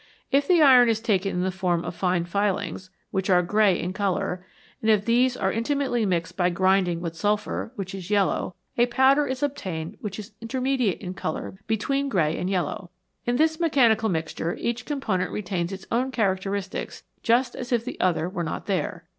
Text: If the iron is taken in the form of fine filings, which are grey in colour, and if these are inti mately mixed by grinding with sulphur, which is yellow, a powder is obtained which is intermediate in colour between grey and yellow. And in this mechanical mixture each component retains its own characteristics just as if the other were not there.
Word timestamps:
If 0.31 0.47
the 0.47 0.63
iron 0.63 0.89
is 0.89 0.99
taken 0.99 1.31
in 1.35 1.43
the 1.43 1.51
form 1.51 1.85
of 1.85 1.93
fine 1.93 2.25
filings, 2.25 2.89
which 3.11 3.29
are 3.29 3.43
grey 3.43 3.79
in 3.79 3.93
colour, 3.93 4.43
and 4.81 4.89
if 4.89 5.05
these 5.05 5.37
are 5.37 5.53
inti 5.53 5.77
mately 5.77 6.07
mixed 6.07 6.35
by 6.35 6.49
grinding 6.49 7.01
with 7.01 7.15
sulphur, 7.15 7.71
which 7.75 7.93
is 7.93 8.09
yellow, 8.09 8.55
a 8.79 8.87
powder 8.87 9.27
is 9.27 9.43
obtained 9.43 9.97
which 10.01 10.17
is 10.17 10.31
intermediate 10.41 11.01
in 11.01 11.13
colour 11.13 11.59
between 11.67 12.09
grey 12.09 12.35
and 12.35 12.49
yellow. 12.49 12.89
And 13.27 13.35
in 13.35 13.43
this 13.43 13.59
mechanical 13.59 14.09
mixture 14.09 14.55
each 14.59 14.85
component 14.85 15.29
retains 15.29 15.71
its 15.71 15.85
own 15.91 16.09
characteristics 16.09 17.03
just 17.21 17.55
as 17.55 17.71
if 17.71 17.85
the 17.85 17.99
other 17.99 18.27
were 18.27 18.43
not 18.43 18.65
there. 18.65 19.05